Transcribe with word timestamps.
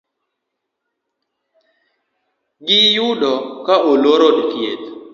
Gi 2.65 2.79
yudo 2.95 3.33
ka 3.65 3.75
olor 3.91 4.21
od 4.29 4.37
thieth 4.49 4.87